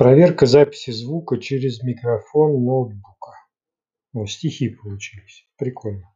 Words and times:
проверка 0.00 0.46
записи 0.46 0.92
звука 0.92 1.36
через 1.36 1.82
микрофон 1.82 2.64
ноутбука. 2.64 3.32
О 4.14 4.24
стихи 4.24 4.70
получились. 4.70 5.46
Прикольно. 5.58 6.09